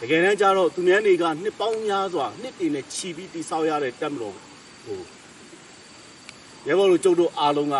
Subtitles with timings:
[0.00, 4.34] တကယ်တမ်းကျတော့သူများတွေကနှစ်ပေါင်းများစွာနှစ်တည်နဲ့ခြီးပြီးတိဆောက်ရတဲ့တက်မတော်
[4.84, 5.00] ဟို
[6.66, 7.76] ရဲဘော်တို့ကျုပ်တို့အားလုံးက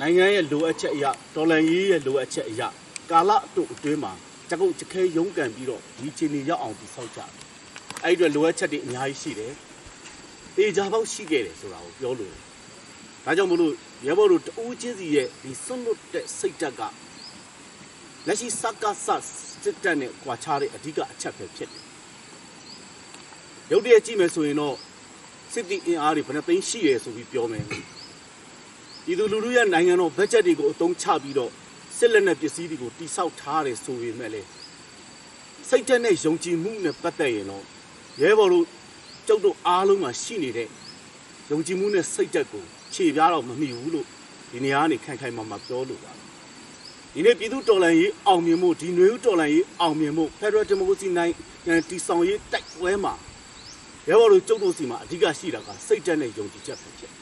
[0.00, 2.68] နိုင်ငံရဲ့လိုအပ်ချက်အရာဒေါ်လာရေးရဲ့လိုအပ်ချက်အရာ
[3.10, 4.12] ကာလအတုအတွင်းမှာ
[4.52, 7.30] တကုတ်တခဲရုန်းကန်ပြီးတော့ဒီခြေနေရောက်အောင်တိဆောက်ကြတယ်
[8.04, 9.52] အဲ့ဒီအတွက်လိုအပ်ချက်တွေအများကြီးရှိတယ်
[10.56, 12.34] တေချာပေါက်ရှိခဲ့တယ်ဆိုတာကိုပြောလို့
[13.24, 13.72] ဒါကြောင့်မလို့
[14.06, 16.82] ရဲဘော်တို့တဦးချင်းစီရဲ့ဒီစွန့်လွတ်တဲ့စိတ်ဓာတ်က
[18.26, 19.06] လက်ရှိစကားဆ
[19.62, 21.82] စစ်တပ်နဲ့ကွာခြားတဲ့အဓိကအချက်ပဲဖြစ်တယ်။
[23.70, 24.76] ရုပ်တရက်ကြည့်မယ်ဆိုရင်တော့
[25.52, 27.64] စစ်တီအင်အားတွေဘယ်နှသိန်းရှိရဲဆိုပြီးပြောမယ်။
[29.04, 31.52] ဒီလူလူလူရဲ့နိုင်ငံတော်ဘတ်ဂျက်တွေကိုအသုံးချပြီးတော့
[32.04, 34.42] စစ်လက်နက်ပစ္စည်းတွေကိုတိစောက်ထားတယ်ဆိုပေမဲ့လေ
[35.68, 37.64] စိတ်ဓာတ်နဲ့ယုံကြည်မှုနဲ့ပတ်သက်ရင်တော့
[38.20, 38.66] ရဲဘော်တို့
[39.26, 40.68] ကျုပ်တို့အားလုံးမှာရှိနေတဲ့
[41.50, 44.06] ယုံကြည်မှုနဲ့စိတ်ဓာတ်ကိုခြေပြားတော့မမိဘူးလို့
[44.50, 46.20] ဒီနေရာကနေခိုင်ခိုင်မာမာပြောလို့ပါတယ်
[47.14, 51.34] ဒီနေ့ပြည်သူတော်လှန်ရေးအောင်မြင်မှုဒီຫນွေဦးတော်လှန်ရေးအောင်မြင်မှု Federal Democracy နိုင်
[51.68, 53.14] ငံတည်ဆောင်ရေးတိုက်ပွဲမှာ
[54.08, 57.21] ရဲဘော်တို့ကျုပ်တို့စီမှာအဓိကရှိတာကစိတ်ဓာတ်နဲ့ယုံကြည်ချက်ပဲဖြစ်တယ်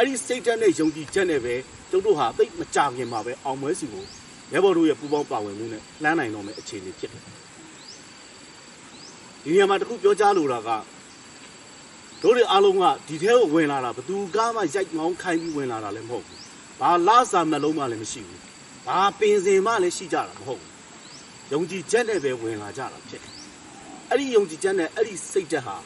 [0.00, 1.54] အဲ့ဒီစိတ်ဓာတ်နဲ့ယုံကြည်ချက်နဲ့ပဲ
[1.90, 4.04] ကျုပ်တို့ဟာသိပ်မကြခင်မှာပဲအောင်ပွဲစီကို
[4.52, 7.22] ရဲဘော်တို့ရဲ့ပူးပေါင်းပါဝင်မှုနဲ့လှမ်းနိုင်တော့မယ့်အခြေအနေဖြစ်တယ်။
[9.42, 10.70] ဒီနေရာမှာတစ်ခုပြောကြားလိုတာက
[12.22, 16.38] တို့တွေအားလုံးကဒီထဲကိုဝင်လာတာဘယ်သူကမှရိုက်ငောင်းခိုင်းပြီးဝင်လာတာလည်းမဟုတ်ဘူး။
[16.80, 18.40] ဘာလားစာမလုံးမှလည်းမရှိဘူး။
[18.86, 20.70] ဘာပင်စင်မှလည်းရှိကြတာမဟုတ်ဘူး။
[21.52, 23.32] ယုံကြည်ချက်နဲ့ပဲဝင်လာကြတာဖြစ်တယ်။
[24.10, 25.76] အဲ့ဒီယုံကြည်ချက်နဲ့အဲ့ဒီစိတ်ဓာတ်ဟာ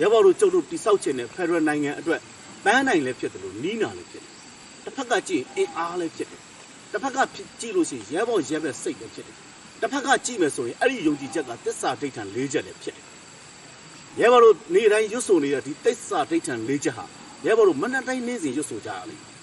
[0.00, 2.20] ရဲဘော်တို့ကျုပ်တို့တိဆောက်ခြင်းနဲ့ဖက်ဒရယ်နိုင်ငံအတွက်
[2.64, 4.32] ပန်းနိုင်လည်းဖြစ်တယ်လို့နီးနာလည်းဖြစ်တယ်။
[4.84, 6.40] တစ်ဖက်ကကြည့်ရင်အင်အားလည်းဖြစ်တယ်။
[6.92, 9.36] တစ်ဖက်ကဖြစ်ကြည့်လို့ရှိရင်ရဲဘော်ရဲဘက်စိတ်လည်းဖြစ်တယ်။
[9.80, 13.06] တစ်ဖက်ကကြည့်မယ်ဆိုရင်အဲ့ဒီယုံကြည်ချက်ကသစ္စာဒိဋ္ဌံ၄ချက်လည်းဖြစ်တယ်။
[14.20, 17.04] ရဲဘော်တို့နေ့တိုင်းရွတ်ဆိုနေတဲ့ဒီသစ္စာဒိဋ္ဌံ၄ချက်ဟာ
[17.46, 19.34] ရဲဘော်တို့မနက်တိုင်းနေ့စဉ်ရွတ်ဆိုကြရလိမ့်မယ်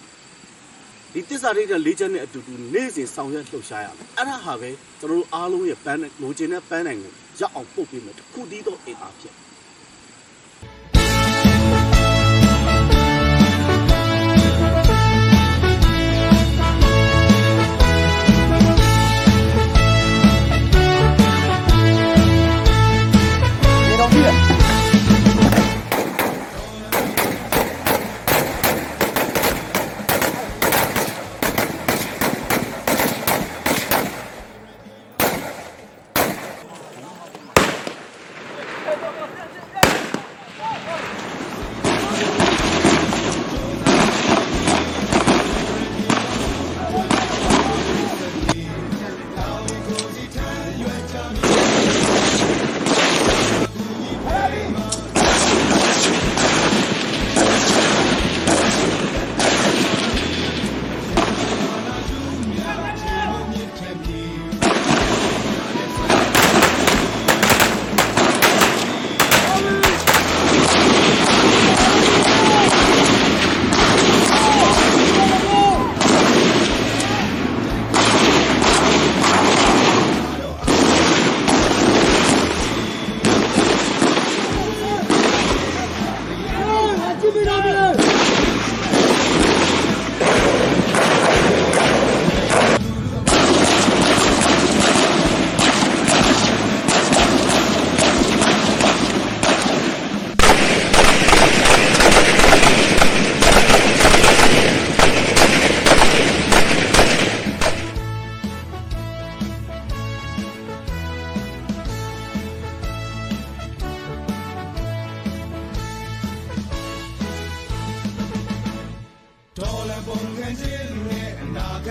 [1.13, 4.69] ဒီတစ္ဆာရိတ်တဲ့လေးချက်နဲ့အတူတူနေ့စဉ်ဆောင်ရွက်လှုပ်ရှားရမယ်အဲ့ဒါဟာပဲ
[4.99, 9.50] ကျွန်တော်တို့အားလုံးရဲ့ပန်းနဲ့လိုချင်တဲ့ပန်းနိုင်ကိုရောက်အောင်ပို့ပေးမယ်တစ်ခုတည်းသောအင်အားဖြစ်နေ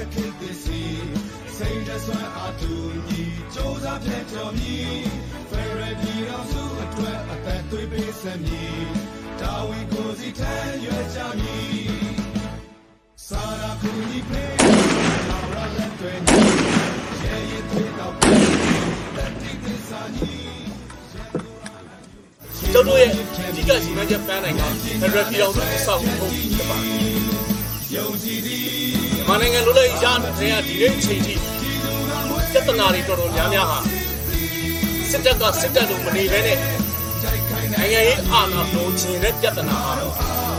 [0.01, 0.83] အနာဂတ်ခေတ်သစ်စီ
[1.57, 2.73] စိတ်တဆွမ်းအတူ
[3.09, 3.23] ညီ
[3.53, 5.01] စ조사ဖြတ်ကျော်မည်
[5.51, 8.81] ဖရယ်ပြည်တော်စုအတွက်အသက်သွေးပေးစမည်
[9.41, 11.81] တာဝန်ကိုစီထမ်းရွယ်ကြမည်
[13.27, 14.55] စာရာခုညီဖေး
[15.29, 16.41] တော်ရလက်တွေညီ
[17.23, 20.33] ရဲရဲတွေတော့တက်တိသစ္စာညီ
[22.73, 24.63] ကျုပ်တို့ရဲ့အဓိကစီမံချက်ပန်းနိုင်က
[25.01, 27.21] ဖက်ဒရယ်ပြည်တော်စုအဆောက်အဦဖြစ်ပါတယ်
[27.95, 31.35] ယုံကြည်သည် မြန်မာနိုင်ငံလိုလည်းရတဲ့ဒီနေ့အချိန်ထိ
[32.53, 33.79] ပြဿနာတွေတော်တော်များများဟာ
[35.11, 36.59] စစ်တပ်ကစစ်တပ်လိုမနေဘဲနဲ့
[37.79, 40.05] နိုင်ငံရေးအာဏာပုံချင်တဲ့ပြဿနာဟာဒီ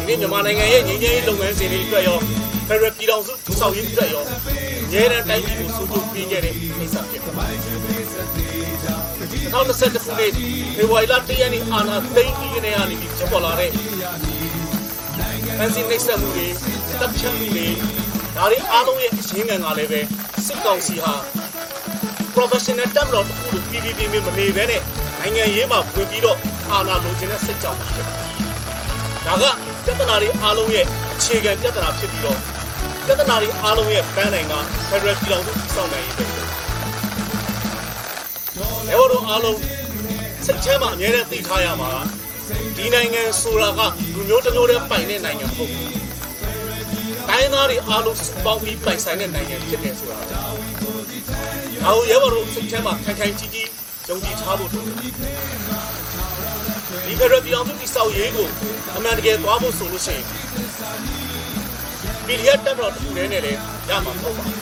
[0.08, 2.20] နေ့မြန်မာနိုင်ငံရဲ့ငြိမ်းချမ်းရေးလုပ်ငန်းစဉ်တွေအတွက်ရော
[2.68, 4.24] ဖက်ဒရယ်ပြည်တော်စုဆောက်ရေးအတွက်ရော
[4.92, 9.88] မြဲတမ်းတိုင်းပြည်ကိုစိုးစိုးပေးခဲ့တဲ့ကိစ္စဖြစ်ပါတယ်2021ခုနှစ်ဖေ
[10.78, 13.72] ဖော်ဝါရီလ1ရက်နေ့အာဏာသိမ်းပြီးကနေကနေပြီးဖြစ်ပေါ်လာတဲ့
[15.58, 16.48] ဖန်စီနှိပ်စက်မှုတွေ
[17.00, 17.68] တပ်ဖြတ်မှုတွေ
[18.36, 20.00] ဒါတွေအားလုံးရဲ့အရင်းခံကလည်းပဲ
[20.46, 21.14] စစ်ကောင်စီဟာ
[22.36, 24.82] professional တက်မတော်တစ်ခုလို PPP မျိုးမနေဘဲနဲ့
[25.20, 26.38] နိုင်ငံရေးမှာဝင်ပြီးတော့
[26.72, 28.30] အာဏာလိုချင်တဲ့စစ်ကြောင်းဖြစ်ပါတယ်။
[29.26, 29.44] ဒါက
[29.86, 32.38] ပြဿနာတွေအားလုံးရဲ့အခြေခံပြဿနာဖြစ်ပြီးတော့
[33.06, 34.54] ပြဿနာတွေအားလုံးရဲ့ပန်းနိုင်က
[34.90, 36.26] Federal ပြည်တော်စုစောင့်နိုင်ရေးပဲ။
[38.88, 39.58] လေဝတော်အားလုံး
[40.46, 43.80] စစ်ချမ်းမှာအများနဲ့သိထားရမှာကဒီနိုင်ငံဆိုတာက
[44.14, 45.90] လူမျိုးတစ်မျိုးတည်းပိုင်တဲ့နိုင်ငံမဟုတ်ဘူး။
[47.32, 50.42] တိုင်းသားတွေအားလုံးစုပေါင်းပြီးပိုင်ဆိုင်တဲ့နိုင်ငံဖြစ်တယ်ဆိုတာ။ဒါ
[51.86, 53.70] ကိုရဲဘော်တို့စစ်ချမ်းမှာခိုင်ခိုင်ကြီးကြီး
[54.10, 54.96] ယုံကြည်ထားဖို့လိုတယ်။
[57.06, 58.48] ဒီကရပြည်အောင်စုတိဆောက်ရေးကို
[58.96, 60.26] အမှန်တကယ်သွားဖို့ဆိုလို့ရှိရင်
[62.26, 63.54] ပြည်ရတက်တော့တူနေနဲ့လေ
[63.90, 64.60] ရမှာမဟုတ်ပါဘူး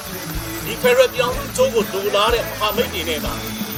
[0.65, 3.27] ။ဒီကရပြည်အောင်စုချိုးကိုလိုလားတဲ့မဟာမိတ်တွေနဲ့က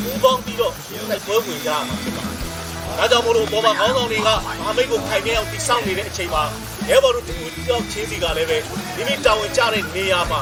[0.04, 2.38] ပူးပေါင်းပြီးတော့တိုက်ပွဲဝင်ကြရမှာဖြစ်ပါတယ်။
[2.98, 4.30] ဒါကြောင့်မို့လို့ပေါ်မှာခေါင်းဆောင်တွေကမ
[4.66, 6.44] ဟာမိတ်ကိုခိုင်မြဲအောင်တိဆောက်နေတဲ့အချိန်မှာ
[6.90, 7.62] ရဲဘော်တို့တူတူ
[7.92, 8.58] ချင်းစီကလည်းပဲ
[8.96, 10.40] ဒီနေ့တာဝန်ကျတဲ့နေရာမှာ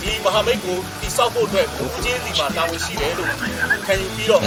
[0.00, 3.28] ဒီမဟာမိတ်ကိုတိဆောက်ဖို့အတွက်ကိုချင်းစီမှာတာဝန်ရှိတယ်လို့
[3.86, 4.42] ခံယူပြီးတော့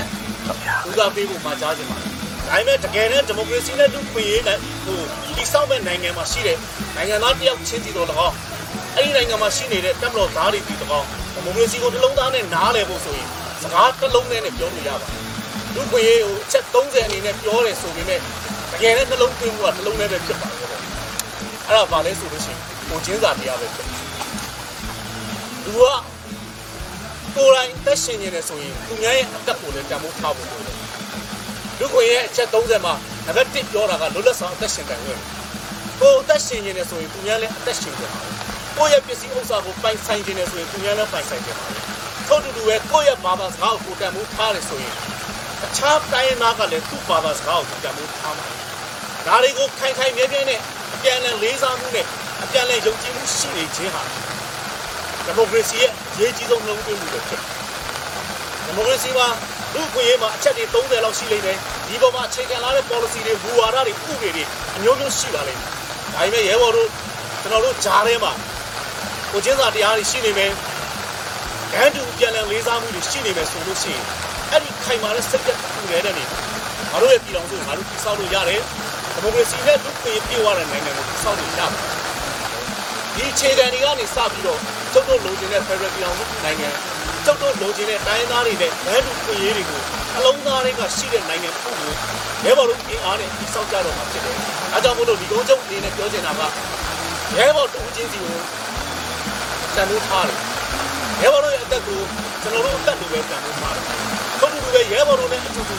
[0.87, 2.09] ဦးစားပေးဖို့မှာကြားချင်ပါတယ်။
[2.47, 4.99] ဒါပေမဲ့တကယ်နဲ့ဒီမိုကရေစီနဲ့လူ့ခွင့်ရေးနဲ့ဟို
[5.35, 6.57] တိဆောက်မဲ့နိုင်ငံမှာရှိတဲ့
[6.95, 8.35] နိုင်ငံသားတယောက်ချင်းစီတော့၎င်း
[8.95, 13.27] အဲ့ဒီနိုင်ငံမှာရှိနေတဲ့တပ်မတော်သားတွေဒီ၎င်းဒီမိုကရေစီကိုတစ်လုံးသားနဲ့နားလည်ဖို့ဆိုရင်
[13.61, 15.16] စကားတစ်လုံးနဲ့ပြောလို့ရပါတယ်။
[15.77, 18.19] လူ့ခွင့်ရေးကိုအချက်30အနေနဲ့ပြောတယ်ဆိုပေမဲ့
[18.71, 20.69] တကယ်နဲ့နှလုံးသွင်းမှုကနှလုံးထဲပဲဖြစ်ပါတယ်။
[21.67, 23.87] အဲ့ဒါဘာလဲဆိုလို့ရှိရင်ကိုချင်းစာတရားပဲဖြစ်။
[25.63, 25.83] လူက
[27.35, 30.75] ကိုယ်တိုင်တက်ရှင်နေတယ်ဆိုရင်သူများရဲ့အသက်ကိုလည်းတန်ဖိုးထားဖို့လိုတယ်။
[31.79, 32.93] လူခွင့်ရဲ့အချက်30မှာ
[33.25, 35.19] နံပါတ်1ပြောတာကလွတ်လပ်စွာအသက်ရှင်တယ်ဝင်။
[35.99, 38.33] ကိုယ်အသက်ရှင်နေတယ်ဆိုရင်သူများလည်းအသက်ရှင်ကြပါဘူး။
[38.77, 41.81] ကိုယ့်ရဲ့ပစ္စည်းဥစ္စာကိုပိုင်ဆိုင်နေတယ်ဆိုရင်သူများလည်းပိုင်ဆိုင်ကြပါဘူး။
[42.27, 44.93] ထို့တူတူပဲကိုယ့်ရဲ့ဘာသာစကားကိုကိုယ်တန်ဖိုးထားတယ်ဆိုရင်
[45.65, 48.45] အခြားတိုင်းရင်းသားကလည်းသူ့ဘာသာစကားကိုတန်ဖိုးထားမှာ။
[49.25, 50.59] ဒါတွေကိုခိုင်ခိုင်မြဲမြဲနဲ့
[50.93, 52.05] အပြန်အလှန်လေးစားမှုနဲ့
[52.43, 54.03] အပြန်အလှန်ယုံကြည်မှုရှိနေခြင်းဟာ
[55.25, 57.51] ဒီမိုကရေစီရဲ့အရေးကြီးဆုံးနှုံးသွင်းမှုပဲဖြစ်တယ်။
[58.65, 59.27] ဒီမိုကရေစီမှာ
[59.73, 61.57] လူ့အခွင့်အရေးမှာအချက်တွေ30လောက်ရှိလိမ့်မယ်။
[61.87, 64.43] ဒီပေါ်မှာအခြေခံလာတဲ့ policy တွေဘူဝါဒတွေဥပဒေတွေ
[64.75, 65.71] အမျိုးမျိုးရှိပါလိမ့်မယ်။
[66.13, 66.89] ဒါပေမဲ့ရဲဘော်တို့
[67.41, 68.31] ကျွန်တော်တို့ဂျားထဲမှာ
[69.31, 70.51] ကိုချင်းစာတရားတွေရှိနေမယ်။
[71.71, 74.36] ဂန်းတူပြန်လည်လေးစားမှုတွေရှိနေမယ်ဆိုလို့ရှိရင်အဲ့ဒီ
[74.87, 76.23] ခိုင်မာတဲ့စိတ်သက်ပူနေတဲ့နေ
[76.91, 78.61] ငါတို့ရဲ့ပြည်တော်စုငါတို့တည်ဆောက်လို့ရတယ်။
[79.13, 81.81] ဒီမိုကရေစီနဲ့လူ့အခွင့်အရေးပြေဝတဲ့နိုင်ငံကိုတည်ဆောက်လို့ရပါတယ်။
[83.15, 84.59] ဒီအခြေခံတွေကနေစပြီးတော့
[84.93, 86.69] ကျုပ်တို့လိုချင်တဲ့ Federal ပြည်အောင်စုနိုင်ငံ
[87.25, 89.81] ကျုပ်တို့လိုချင်တဲ့တိုင်းသားတွေနဲ့လမ်းတူခွင့်ရေးတွေကို
[90.17, 91.93] အလုံးသားတွေကရှိတဲ့နိုင်ငံတစ်ခုကို
[92.45, 94.35] ရဲဘော်တို့အင်အားနဲ့တည်ဆောက်ကြတော့မှာဖြစ်တယ်။
[94.73, 96.41] အဲကြောင့်မို့လို့ဒီကုန်းချုပ်အနေနဲ့ပြောချင်တာက
[97.37, 98.39] ရဲဘော်တူချင်းစီကို
[99.75, 100.39] တန်ဖိုးထားတယ်။
[101.21, 101.99] ရဲဘော်တို့ရဲ့အသက်ကို
[102.41, 103.86] ကျွန်တော်တို့အသက်လိုပဲတန်ဖိုးထားတယ်။ထို့တူတူ
[104.77, 105.75] ပဲရဲဘော်တို့နဲ့အတူတူ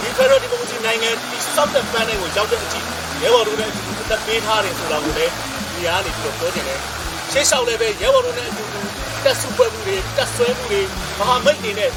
[0.00, 2.80] ဒီ Federal Democracy နိုင်ငံတည်ဆောက်တဲ့ပန်းတွေကိုရောက်တဲ့အထိ
[3.22, 5.32] ရဲဘော်တို့နဲ့အတူတူအသက်ပေးထားတယ်ဆိုတာကိုလည်း
[5.74, 6.80] ဒီအားနေပြီးတော့ပြောချင်တယ်။
[7.32, 8.80] ရှေ့လျှောက်လည်းပဲရဲဘော်တို့နဲ့အတူတူ
[9.24, 10.80] တက်စုပွဲမှုတွေတက်ဆွဲမှုတွေ
[11.18, 11.90] မဟာမိတ်တွေနဲ့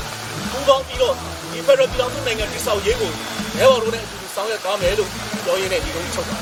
[0.51, 1.15] ပူးပေါင်းပြီးတော့
[1.51, 3.11] ဒီဖက်ဒရယ်ပြည်ထောင်စုနိုင်ငံတည်ဆောက်ရေးကို
[3.59, 5.09] ရဲဘော်တို့နဲ့အတူတူဆောင်ရွက်သွားမယ်လို့
[5.45, 6.37] ပြောရင်းနဲ့ဒီလိုချုပ်ပါ